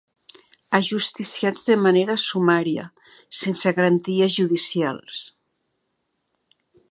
[0.77, 2.87] Ajusticiats de manera sumària,
[3.43, 5.23] sense garanties judicials.